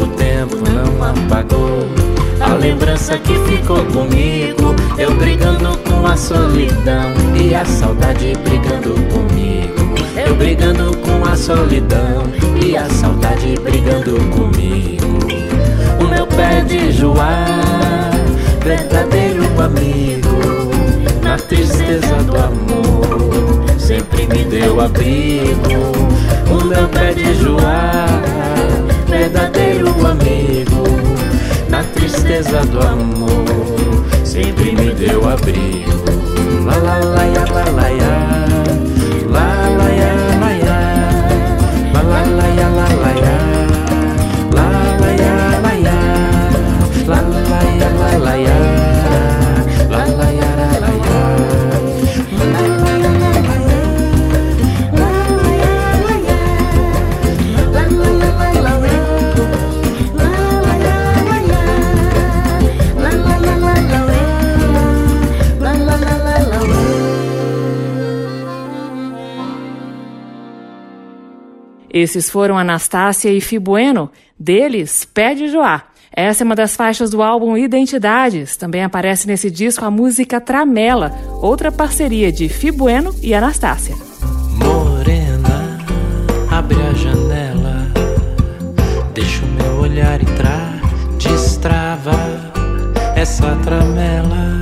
[0.03, 1.87] O tempo não apagou
[2.41, 9.95] a lembrança que ficou comigo, eu brigando com a solidão e a saudade brigando comigo.
[10.17, 12.23] Eu brigando com a solidão
[12.65, 15.19] e a saudade brigando comigo.
[16.01, 17.45] O meu pé de joá,
[18.65, 20.71] verdadeiro amigo
[21.23, 25.93] na tristeza do amor sempre me deu abrigo.
[26.51, 28.07] O meu pé de joá,
[29.09, 30.83] verdadeiro amigo,
[31.69, 36.05] na tristeza do amor sempre me deu abrigo.
[36.67, 38.36] La la la ya, la la ya,
[71.99, 75.85] Esses foram Anastácia e Fibueno, deles Pé de Joá.
[76.13, 78.55] Essa é uma das faixas do álbum Identidades.
[78.55, 83.97] Também aparece nesse disco a música Tramela, outra parceria de Fibueno e Anastácia.
[84.63, 85.79] Morena,
[86.51, 87.91] Abre a janela,
[89.15, 90.79] deixa o meu olhar entrar,
[91.17, 92.13] destrava
[93.17, 94.61] essa tramela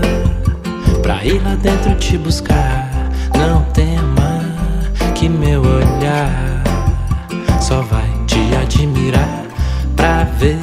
[1.03, 3.11] pra ir lá dentro te buscar.
[3.37, 4.41] Não tema
[5.17, 5.64] que meu
[7.65, 9.47] só vai te admirar
[9.97, 10.59] pra ver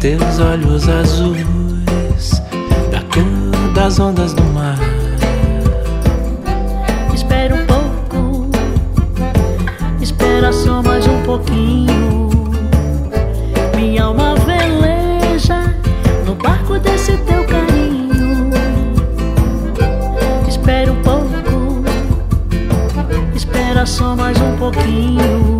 [0.00, 2.42] teus olhos azuis
[2.90, 4.76] da cor das ondas do mar.
[7.14, 8.50] Espera um pouco,
[10.00, 12.28] espera só mais um pouquinho.
[13.76, 15.72] Minha alma veleja
[16.26, 18.50] no barco desse teu carinho.
[20.48, 21.84] Espera um pouco,
[23.36, 25.57] espera só mais um pouquinho.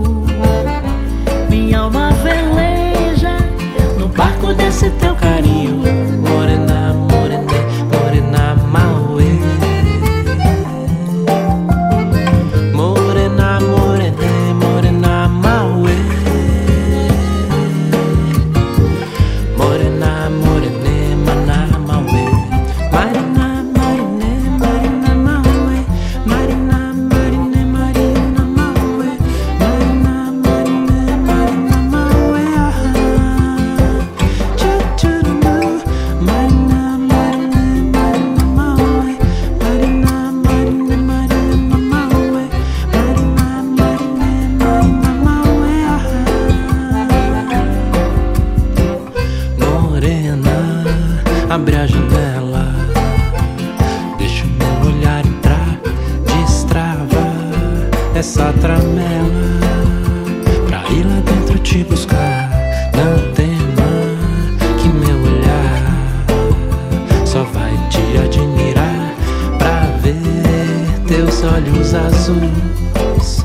[71.19, 73.45] Teus olhos azuis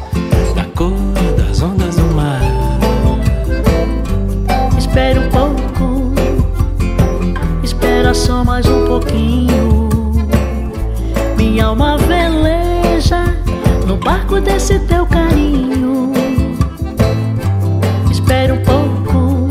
[0.54, 0.94] da cor
[1.36, 2.40] das ondas do mar.
[4.78, 6.14] Espera um pouco,
[7.64, 9.90] espera só mais um pouquinho.
[11.36, 13.24] Minha alma veleja
[13.88, 16.14] no barco desse teu carinho.
[18.12, 19.48] Espera um pouco,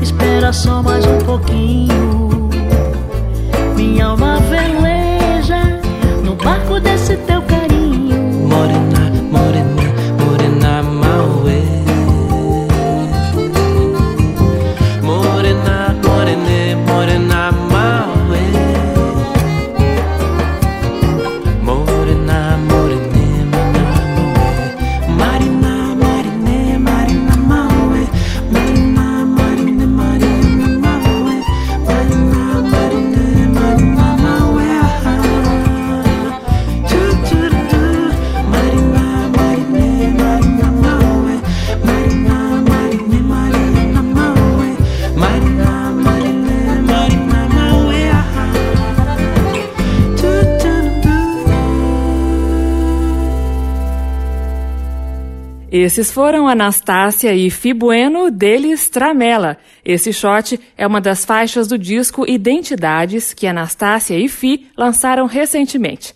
[0.00, 2.07] espera só mais um pouquinho.
[55.98, 59.56] Esses foram Anastácia e Fibueno deles Tramela.
[59.84, 66.14] Esse shot é uma das faixas do disco Identidades que Anastácia e Fi lançaram recentemente.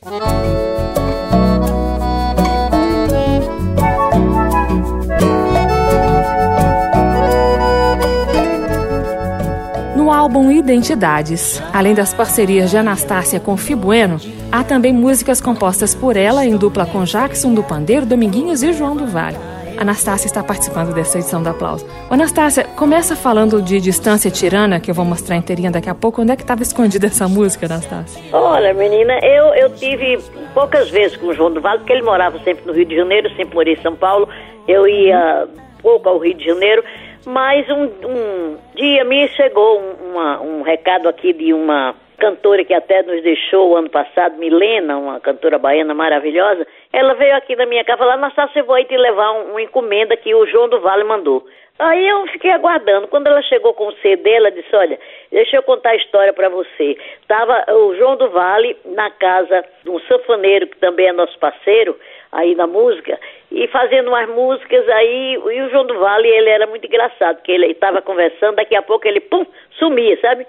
[9.97, 14.21] No álbum Identidades, além das parcerias de Anastácia com Fibueno,
[14.53, 18.95] há também músicas compostas por ela em dupla com Jackson do Pandeiro, Dominguinhos e João
[18.95, 19.52] do Vale.
[19.79, 21.87] Anastácia está participando dessa edição do Aplauso.
[22.11, 26.23] Anastácia, começa falando de Distância Tirana, que eu vou mostrar inteirinha daqui a pouco.
[26.23, 28.23] Onde é que estava escondida essa música, Anastácia?
[28.33, 30.19] Olha, menina, eu, eu tive
[30.55, 33.29] poucas vezes com o João do Vale, porque ele morava sempre no Rio de Janeiro,
[33.37, 34.29] sempre morei em São Paulo.
[34.69, 35.49] Eu ia
[35.83, 36.85] pouco ao Rio de Janeiro,
[37.27, 42.75] mas um, um dia me chegou um, uma- um recado aqui de uma cantora que
[42.75, 46.67] até nos deixou ano passado, Milena, uma cantora baiana maravilhosa.
[46.93, 49.63] Ela veio aqui na minha casa falar, Anastácia, eu vou aí te levar um- uma
[49.63, 51.45] encomenda que o João do Vale mandou.
[51.79, 53.09] Aí eu fiquei aguardando.
[53.09, 54.99] Quando ela chegou com o CD, ela disse: Olha,
[55.31, 56.97] deixa eu contar a história para você.
[57.27, 61.99] Tava o João do Vale na casa de um sanfoneiro que também é nosso parceiro
[62.31, 63.19] aí na música
[63.51, 65.35] e fazendo umas músicas aí.
[65.35, 68.83] E o João do Vale ele era muito engraçado, porque ele estava conversando, daqui a
[68.83, 69.45] pouco ele pum
[69.79, 70.47] sumia, sabe?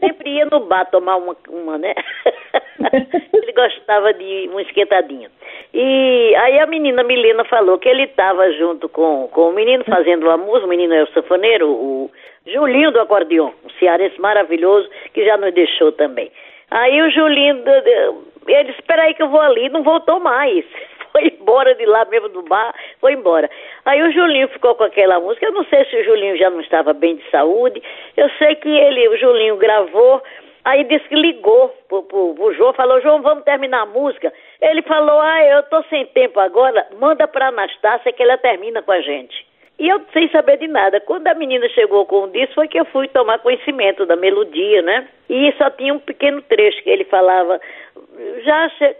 [0.00, 1.94] Sempre ia no bar tomar uma, uma né?
[3.32, 5.30] ele gostava de uma esquentadinha.
[5.72, 10.26] E aí a menina Milena falou que ele estava junto com, com o menino fazendo
[10.26, 12.10] uma música, o menino é o sanfoneiro, o
[12.46, 16.30] Julinho do acordeon, um cearense maravilhoso que já nos deixou também.
[16.70, 17.62] Aí o Julinho,
[18.46, 20.64] ele disse, espera aí que eu vou ali, não voltou mais.
[21.16, 23.48] Foi embora de lá mesmo do bar, foi embora.
[23.84, 26.60] Aí o Julinho ficou com aquela música, eu não sei se o Julinho já não
[26.60, 27.80] estava bem de saúde,
[28.16, 30.20] eu sei que ele, o Julinho gravou,
[30.64, 34.32] aí disse que ligou pro, pro, pro João, falou, João, vamos terminar a música.
[34.60, 38.90] Ele falou, ah, eu tô sem tempo agora, manda pra Anastácia que ela termina com
[38.90, 39.53] a gente.
[39.78, 41.00] E eu sem saber de nada.
[41.00, 44.82] Quando a menina chegou com o disco, foi que eu fui tomar conhecimento da melodia,
[44.82, 45.08] né?
[45.28, 47.60] E só tinha um pequeno trecho que ele falava,
[48.44, 48.96] já che...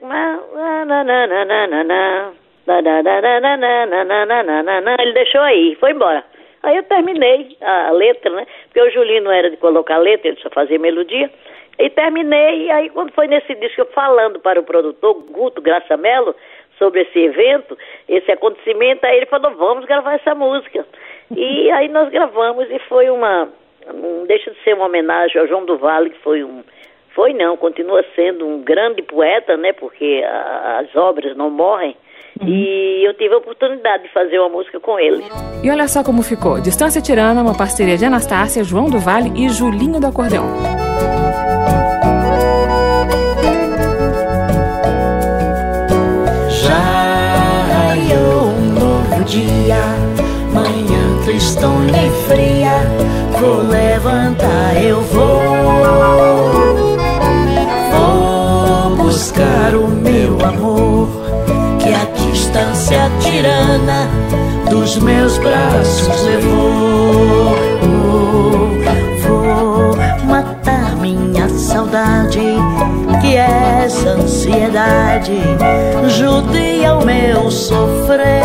[4.98, 6.24] Ele deixou aí, foi embora.
[6.62, 8.46] Aí eu terminei a letra, né?
[8.64, 11.30] Porque o Julinho não era de colocar letra, ele só fazia melodia.
[11.78, 16.34] E terminei, e aí quando foi nesse disco, falando para o produtor, Guto Graça Mello,
[16.78, 17.76] sobre esse evento,
[18.08, 20.86] esse acontecimento, aí ele falou, vamos gravar essa música.
[21.34, 23.48] E aí nós gravamos e foi uma,
[23.92, 26.62] não deixa de ser uma homenagem ao João do Vale, que foi um,
[27.14, 31.96] foi não, continua sendo um grande poeta, né, porque a, as obras não morrem.
[32.40, 32.48] Uhum.
[32.48, 35.22] E eu tive a oportunidade de fazer uma música com ele.
[35.62, 36.60] E olha só como ficou.
[36.60, 40.44] Distância Tirana, uma parceria de Anastácia, João do Vale e Julinho do Acordeão.
[49.34, 49.82] Dia,
[50.52, 52.72] manhã tristonha e fria,
[53.40, 55.42] vou levantar, eu vou.
[57.90, 61.08] Vou buscar o meu amor,
[61.80, 64.08] que a distância tirana
[64.70, 67.54] dos meus braços levou.
[71.94, 72.40] Saudade,
[73.20, 75.38] que essa ansiedade,
[76.08, 78.42] judia o meu sofrer.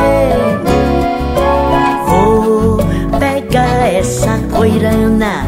[4.00, 5.44] essa coirana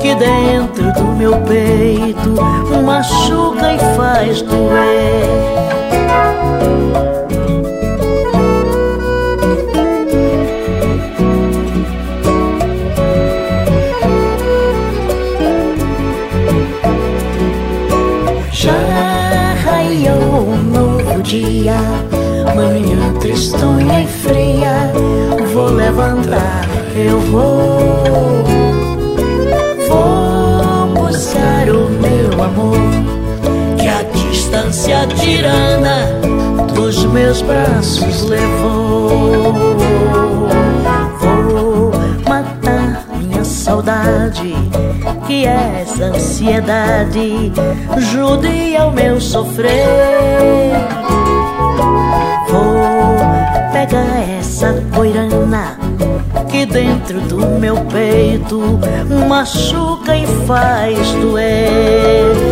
[0.00, 2.34] que dentro do meu peito
[2.84, 5.84] machuca e faz doer.
[21.40, 21.76] Dia,
[22.54, 24.92] manhã tristonha e fria,
[25.52, 26.64] vou levantar
[26.96, 28.44] eu vou,
[29.88, 32.78] vou buscar o meu amor,
[33.76, 36.06] que a distância tirana
[36.72, 39.54] dos meus braços levou.
[41.18, 41.90] Vou
[42.28, 44.54] matar minha saudade,
[45.26, 47.52] que essa ansiedade
[47.98, 49.74] judia o meu sofrer.
[52.48, 52.74] Vou
[53.72, 55.78] pegar essa poirana
[56.50, 58.78] que dentro do meu peito
[59.28, 62.43] machuca e faz doer.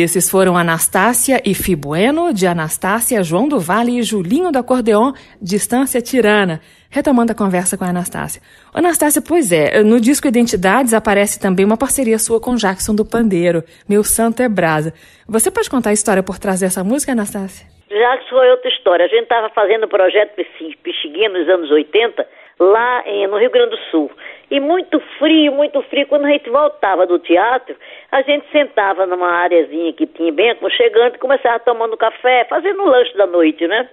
[0.00, 5.10] Esses foram Anastácia e Fibueno, de Anastácia, João do Vale e Julinho do Acordeon,
[5.42, 6.60] Distância Tirana.
[6.88, 8.40] Retomando a conversa com a Anastácia.
[8.72, 13.64] Anastácia, pois é, no disco Identidades aparece também uma parceria sua com Jackson do Pandeiro,
[13.88, 14.94] Meu Santo é Brasa.
[15.28, 17.66] Você pode contar a história por trás dessa música, Anastácia?
[17.88, 19.04] Jackson foi outra história.
[19.04, 20.36] A gente estava fazendo o projeto
[20.80, 22.24] Pixiguinha nos anos 80,
[22.60, 24.12] lá em, no Rio Grande do Sul.
[24.50, 26.06] E muito frio, muito frio.
[26.06, 27.74] Quando a gente voltava do teatro,
[28.10, 33.16] a gente sentava numa areazinha que tinha bem aconchegante começava tomando café, fazendo o lanche
[33.16, 33.88] da noite, né?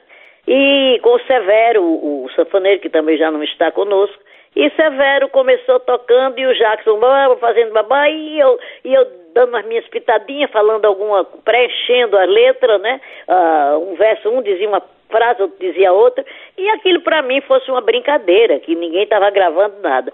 [0.47, 4.21] E com o Severo, o, o sanfoneiro, que também já não está conosco,
[4.55, 6.99] e Severo começou tocando e o Jackson
[7.39, 12.77] fazendo babá e eu, e eu dando as minhas pitadinhas, falando alguma, preenchendo a letra,
[12.77, 13.01] né?
[13.27, 16.25] Uh, um verso, um dizia uma frase, outro dizia outra,
[16.57, 20.13] e aquilo para mim fosse uma brincadeira, que ninguém estava gravando nada.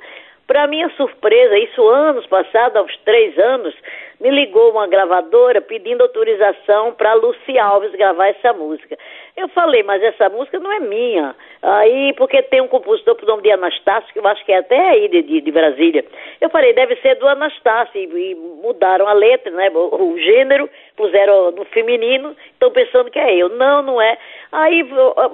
[0.51, 3.73] Para minha surpresa, isso anos passados, uns três anos,
[4.21, 8.95] me ligou uma gravadora pedindo autorização para Luci Alves gravar essa música.
[9.35, 11.35] Eu falei, mas essa música não é minha.
[11.63, 14.89] Aí, porque tem um compositor por nome de Anastácio, que eu acho que é até
[14.89, 16.05] aí de, de, de Brasília.
[16.39, 20.69] Eu falei, deve ser do Anastácio, e, e mudaram a letra, né, o, o, gênero,
[20.95, 23.49] puseram no feminino, estão pensando que é eu.
[23.49, 24.17] Não, não é.
[24.51, 24.83] Aí,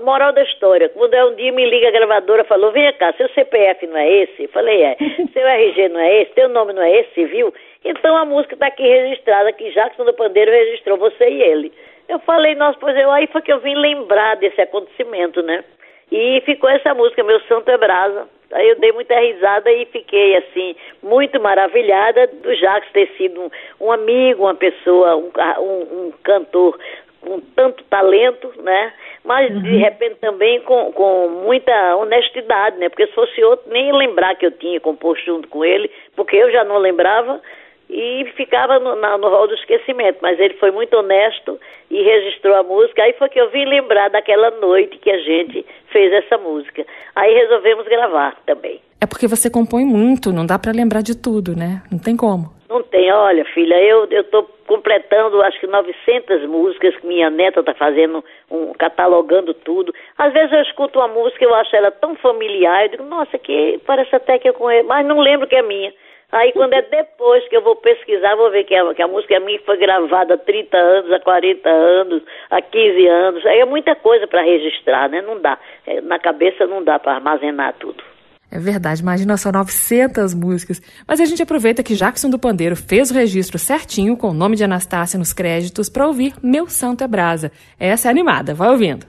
[0.03, 3.27] moral da história, quando é um dia me liga a gravadora, falou, vem cá, seu
[3.29, 4.43] CPF não é esse?
[4.43, 4.97] Eu falei, é.
[5.33, 6.31] Seu RG não é esse?
[6.33, 7.53] Teu nome não é esse, viu?
[7.87, 11.71] Então a música está aqui registrada, que Jackson do Pandeiro registrou você e ele.
[12.09, 15.63] Eu falei, nossa, pois eu, aí foi que eu vim lembrar desse acontecimento, né?
[16.11, 18.27] E ficou essa música, Meu Santo é Brasa.
[18.51, 23.49] Aí eu dei muita risada e fiquei, assim, muito maravilhada do Jacques ter sido um,
[23.81, 26.79] um amigo, uma pessoa, um, um, um, cantor
[27.19, 28.93] com tanto talento, né?
[29.23, 29.63] Mas uhum.
[29.63, 32.87] de repente também com, com muita honestidade, né?
[32.87, 36.49] Porque se fosse outro, nem lembrar que eu tinha composto junto com ele, porque eu
[36.49, 37.41] já não lembrava
[37.89, 40.19] e ficava no, na, no rol do esquecimento.
[40.21, 41.59] Mas ele foi muito honesto
[41.89, 43.03] e registrou a música.
[43.03, 46.85] Aí foi que eu vim lembrar daquela noite que a gente fez essa música.
[47.15, 48.81] Aí resolvemos gravar também.
[48.99, 51.83] É porque você compõe muito, não dá para lembrar de tudo, né?
[51.91, 52.57] Não tem como.
[52.67, 57.63] Não tem, olha, filha, eu eu tô completando acho que 900 músicas que minha neta
[57.63, 59.93] tá fazendo, um, catalogando tudo.
[60.17, 63.79] Às vezes eu escuto uma música, eu acho ela tão familiar, eu digo, nossa, que
[63.85, 65.93] parece até que eu conheço, mas não lembro que é minha.
[66.31, 69.35] Aí quando é depois que eu vou pesquisar, vou ver que a, que a música
[69.35, 73.45] é minha foi gravada há 30 anos, há 40 anos, há 15 anos.
[73.45, 75.21] Aí é muita coisa para registrar, né?
[75.21, 75.57] Não dá.
[75.85, 78.03] É, na cabeça não dá para armazenar tudo.
[78.49, 80.81] É verdade, imagina só 900 músicas.
[81.07, 84.55] Mas a gente aproveita que Jackson do Pandeiro fez o registro certinho com o nome
[84.55, 87.51] de Anastácia nos créditos para ouvir Meu Santo é Brasa.
[87.79, 89.05] Essa é animada, vai ouvindo.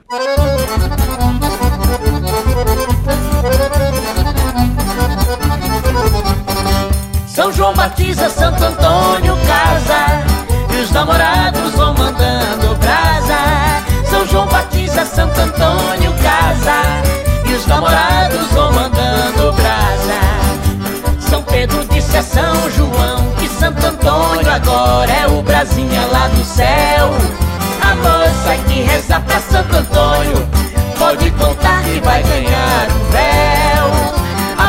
[7.49, 10.23] São João batiza, Santo Antônio casa.
[10.71, 13.37] E os namorados vão mandando brasa.
[14.07, 17.49] São João batiza, Santo Antônio casa.
[17.49, 21.19] E os namorados vão mandando brasa.
[21.27, 26.43] São Pedro disse a São João Que Santo Antônio agora é o Brasinha lá do
[26.43, 27.09] céu.
[27.81, 30.47] A moça que reza pra Santo Antônio
[30.99, 34.18] Pode contar que vai ganhar um véu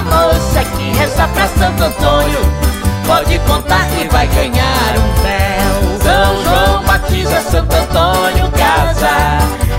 [0.00, 2.40] a moça que reza pra Santo Antônio.
[3.06, 5.98] Pode contar que vai ganhar um véu.
[6.02, 9.10] São João batiza Santo Antônio casa.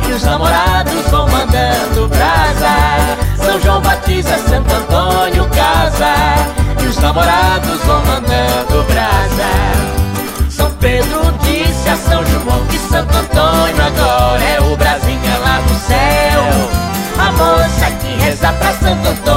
[0.08, 3.44] E os namorados vão mandando brasa.
[3.44, 6.84] São João batiza Santo Antônio casa.
[6.84, 10.52] E os namorados vão mandando brasa.
[10.52, 15.80] São Pedro disse a São João que Santo Antônio agora é o Brasinha lá no
[15.80, 16.82] céu.
[17.18, 19.31] A moça que reza pra Santo Antônio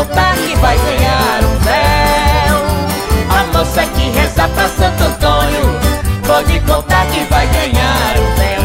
[0.00, 2.56] Contar que vai ganhar um véu.
[3.28, 5.78] A moça que reza pra Santo Antônio
[6.26, 8.62] Pode contar que vai ganhar um véu.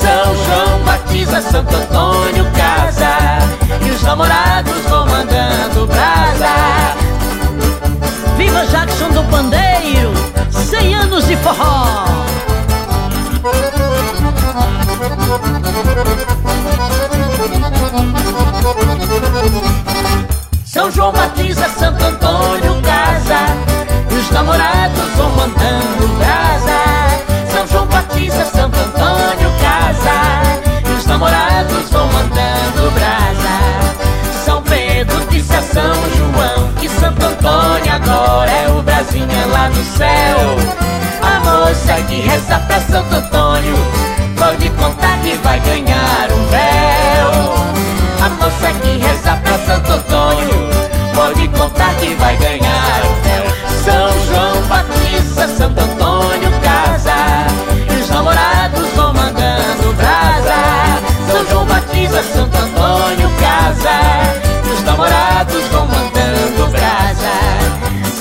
[0.00, 3.40] São João batiza Santo Antônio casa
[3.86, 6.94] E os namorados vão mandando brasa.
[8.38, 10.14] Viva Jackson do Pandeiro
[10.50, 12.06] 100 anos de forró
[20.80, 23.36] São João batiza Santo Antônio casa.
[24.10, 27.52] E os namorados vão mandando brasa.
[27.52, 30.88] São João batiza Santo Antônio casa.
[30.88, 34.42] E os namorados vão mandando brasa.
[34.42, 39.84] São Pedro disse a São João Que Santo Antônio agora é o Brasinha lá no
[39.84, 40.56] céu.
[41.20, 43.76] A moça que reza pra Santo Antônio
[44.38, 47.70] Pode contar que vai ganhar um véu.
[48.24, 49.09] A moça que reza
[51.58, 53.44] Contar que vai ganhar o céu.
[53.84, 57.14] São João Batista, Santo Antônio casa.
[57.90, 61.00] E os namorados vão mandando brasa.
[61.30, 63.90] São João Batista, Santo Antônio casa.
[64.66, 67.70] E os namorados vão mandando brasa.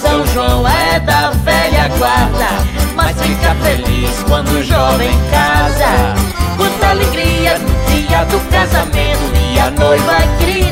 [0.02, 2.48] São João é da velha guarda
[2.96, 6.16] Mas fica feliz quando o jovem casa.
[6.58, 10.69] Quanta alegria no dia do casamento E a noiva grita,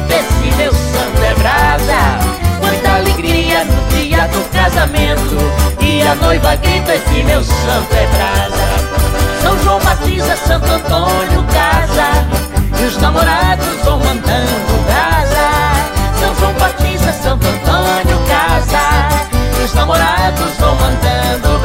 [4.77, 5.37] casamento
[5.81, 9.41] E a noiva grita, esse meu santo é brasa.
[9.41, 16.19] São João batiza Santo Antônio casa E os namorados vão mandando brasa.
[16.19, 21.56] São João batiza Santo Antônio casa E os namorados vão mandando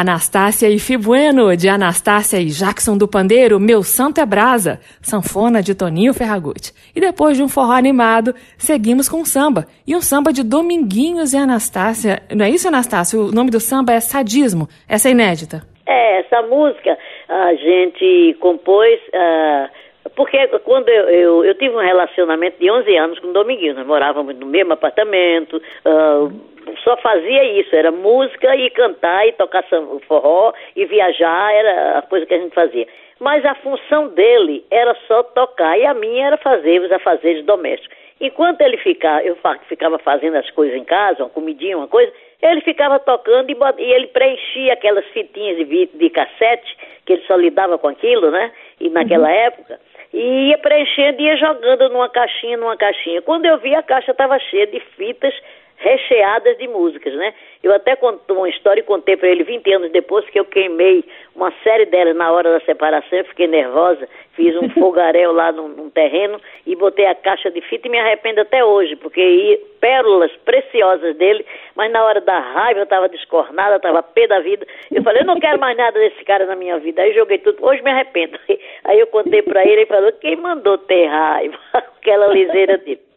[0.00, 5.74] Anastácia e Fibueno, de Anastácia e Jackson do Pandeiro, Meu Santo é Brasa, sanfona de
[5.74, 6.72] Toninho Ferragutti.
[6.96, 9.66] E depois de um forró animado, seguimos com samba.
[9.86, 12.22] E um samba de Dominguinhos e Anastácia.
[12.34, 13.18] Não é isso, Anastácia?
[13.18, 14.68] O nome do samba é Sadismo.
[14.88, 15.62] Essa é inédita.
[15.86, 16.96] É, essa música
[17.28, 18.98] a gente compôs.
[19.08, 19.68] Uh,
[20.16, 23.86] porque quando eu, eu, eu, tive um relacionamento de 11 anos com o Dominguinho, nós
[23.86, 26.32] morávamos no mesmo apartamento, uh,
[26.78, 29.64] só fazia isso, era música e cantar e tocar
[30.06, 32.86] forró e viajar, era a coisa que a gente fazia.
[33.18, 37.96] Mas a função dele era só tocar e a minha era fazer os afazeres domésticos.
[38.20, 42.12] Enquanto ele ficava, eu ficava fazendo as coisas em casa, uma comidinha, uma coisa,
[42.42, 47.36] ele ficava tocando e, e ele preenchia aquelas fitinhas de, de cassete, que ele só
[47.36, 48.52] lidava com aquilo, né?
[48.78, 49.34] E naquela uhum.
[49.34, 49.80] época,
[50.12, 53.22] e ia preenchendo, ia jogando numa caixinha, numa caixinha.
[53.22, 55.34] Quando eu vi, a caixa estava cheia de fitas
[55.80, 57.34] recheadas de músicas, né?
[57.62, 61.04] Eu até contou uma história e contei para ele 20 anos depois que eu queimei
[61.34, 65.68] uma série delas na hora da separação, eu fiquei nervosa, fiz um fogaréu lá num,
[65.68, 69.58] num, terreno e botei a caixa de fita e me arrependo até hoje, porque ia,
[69.80, 74.66] pérolas preciosas dele, mas na hora da raiva eu estava descornada, estava pé da vida.
[74.92, 77.00] Eu falei, eu não quero mais nada desse cara na minha vida.
[77.00, 78.38] Aí joguei tudo, hoje me arrependo.
[78.84, 81.58] Aí eu contei para ele e falou, quem mandou ter raiva?
[81.72, 83.09] Aquela liseira dele.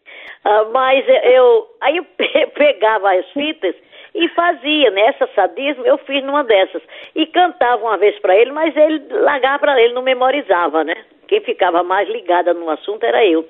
[0.44, 2.04] Uh, mas eu aí eu
[2.54, 3.74] pegava as fitas
[4.14, 5.32] e fazia, nessa né?
[5.34, 6.82] sadismo eu fiz numa dessas.
[7.14, 10.94] E cantava uma vez para ele, mas ele largava para ele, não memorizava, né?
[11.26, 13.44] Quem ficava mais ligada no assunto era eu.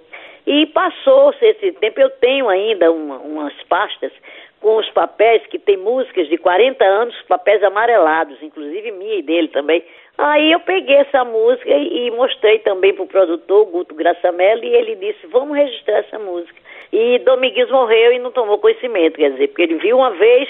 [0.47, 4.13] E passou-se esse tempo, eu tenho ainda uma, umas pastas
[4.61, 9.49] com os papéis que tem músicas de 40 anos, papéis amarelados, inclusive minha e dele
[9.49, 9.85] também.
[10.17, 14.95] Aí eu peguei essa música e, mostrei também para o produtor, Guto Graçamello, e ele
[14.97, 16.55] disse, vamos registrar essa música.
[16.93, 20.49] E Domingues morreu e não tomou conhecimento, quer dizer, porque ele viu uma vez,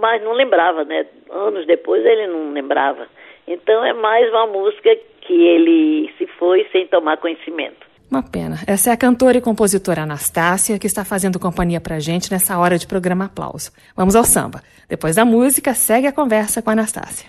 [0.00, 1.06] mas não lembrava, né?
[1.30, 3.06] Anos depois ele não lembrava.
[3.46, 4.90] Então é mais uma música
[5.20, 7.86] que ele se foi sem tomar conhecimento.
[8.10, 8.56] Uma pena.
[8.66, 12.78] Essa é a cantora e compositora Anastácia, que está fazendo companhia pra gente nessa hora
[12.78, 13.70] de programa Aplauso.
[13.94, 14.60] Vamos ao samba.
[14.88, 17.28] Depois da música, segue a conversa com a Anastácia.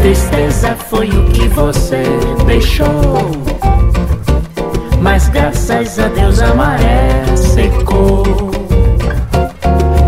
[0.00, 2.02] Tristeza foi o que você
[2.46, 2.88] deixou.
[5.00, 8.24] Mas graças a Deus a maré secou.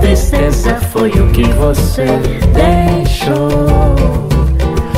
[0.01, 2.07] Tristeza foi o que você
[2.55, 3.67] deixou.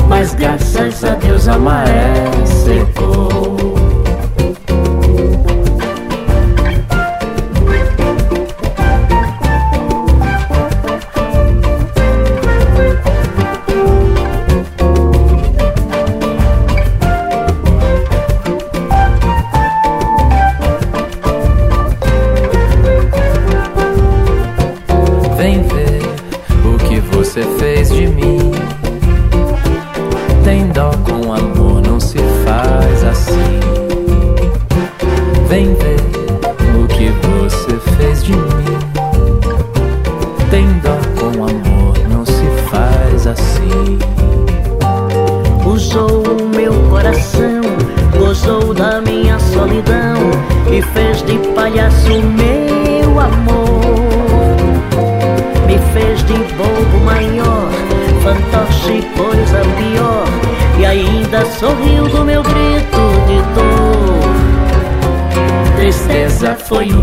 [0.07, 3.32] Mas graças a Deus a maré secou.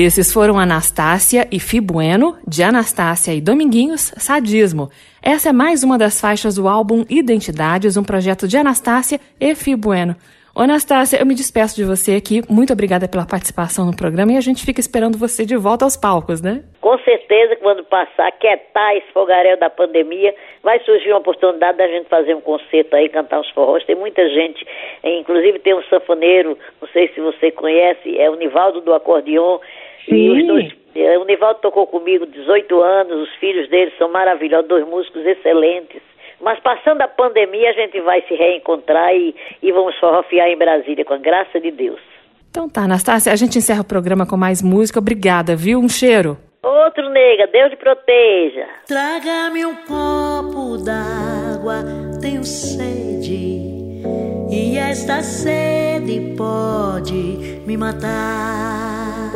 [0.00, 4.90] Esses foram Anastácia e Fibueno, de Anastácia e Dominguinhos, Sadismo.
[5.20, 10.14] Essa é mais uma das faixas do álbum Identidades, um projeto de Anastácia e Fibueno.
[10.54, 12.42] Ô, Anastácia, eu me despeço de você aqui.
[12.48, 15.96] Muito obrigada pela participação no programa e a gente fica esperando você de volta aos
[15.96, 16.62] palcos, né?
[16.80, 20.32] Com certeza, quando passar, quietar esse fogaréu da pandemia,
[20.62, 23.84] vai surgir uma oportunidade da gente fazer um concerto aí, cantar uns forrós.
[23.84, 24.64] Tem muita gente,
[25.02, 29.58] inclusive tem um sanfoneiro, não sei se você conhece, é o Nivaldo do Acordeon,
[30.14, 34.86] os dois, é, o Nivaldo tocou comigo 18 anos, os filhos dele são maravilhosos, dois
[34.86, 36.02] músicos excelentes.
[36.40, 41.04] Mas passando a pandemia, a gente vai se reencontrar e, e vamos forrofiar em Brasília,
[41.04, 42.00] com a graça de Deus.
[42.50, 44.98] Então tá, Anastácia, a gente encerra o programa com mais música.
[44.98, 45.78] Obrigada, viu?
[45.78, 46.38] Um cheiro.
[46.62, 48.66] Outro, nega, Deus te proteja.
[48.86, 51.84] Traga-me um copo d'água,
[52.20, 53.58] tenho sede.
[54.50, 59.30] E esta sede pode me matar.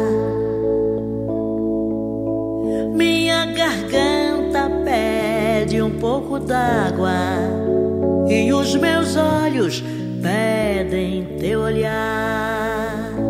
[2.95, 7.13] Minha garganta pede um pouco d'água
[8.29, 9.83] e os meus olhos
[10.23, 13.22] pedem teu olhar.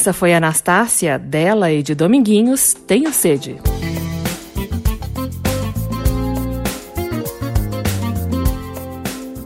[0.00, 3.58] Essa foi Anastácia, dela e de Dominguinhos, Tenho Sede.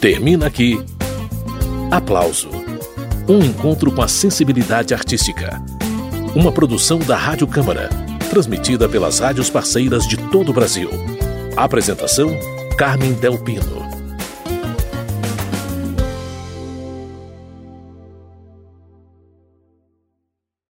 [0.00, 0.78] Termina aqui.
[1.90, 2.50] Aplauso.
[3.28, 5.62] Um encontro com a sensibilidade artística.
[6.34, 7.88] Uma produção da Rádio Câmara,
[8.30, 10.90] transmitida pelas rádios parceiras de todo o Brasil.
[11.56, 12.30] Apresentação:
[12.76, 13.97] Carmen Del Pino.